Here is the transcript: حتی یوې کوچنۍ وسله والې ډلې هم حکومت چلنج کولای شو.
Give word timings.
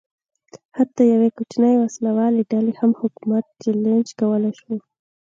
حتی 0.77 1.01
یوې 1.13 1.29
کوچنۍ 1.37 1.75
وسله 1.79 2.11
والې 2.17 2.41
ډلې 2.51 2.73
هم 2.81 2.91
حکومت 3.01 3.45
چلنج 3.61 4.07
کولای 4.19 4.53
شو. 4.59 4.73